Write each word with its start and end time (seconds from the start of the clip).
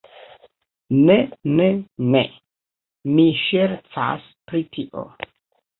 Ne, 1.09 1.17
ne, 1.59 1.67
ne. 2.15 2.23
Mi 3.13 3.29
ŝercas 3.45 4.29
pri 4.51 4.69
tio. 4.77 5.11